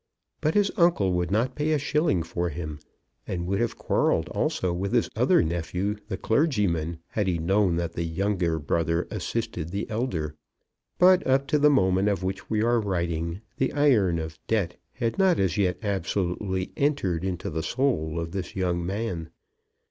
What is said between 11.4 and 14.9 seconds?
to the moment of which we are writing, the iron of debt